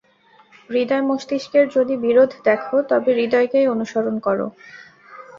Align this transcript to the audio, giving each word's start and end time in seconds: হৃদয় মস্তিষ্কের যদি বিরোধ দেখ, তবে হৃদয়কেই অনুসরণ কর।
হৃদয় 0.69 1.03
মস্তিষ্কের 1.03 1.65
যদি 1.69 1.95
বিরোধ 1.97 2.31
দেখ, 2.45 2.61
তবে 2.89 3.09
হৃদয়কেই 3.13 3.65
অনুসরণ 3.67 4.15
কর। 4.19 4.37